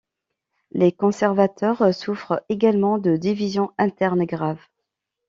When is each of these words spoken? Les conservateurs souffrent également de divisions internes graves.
Les 0.71 0.91
conservateurs 0.91 1.93
souffrent 1.93 2.41
également 2.49 2.97
de 2.97 3.17
divisions 3.17 3.69
internes 3.77 4.25
graves. 4.25 4.65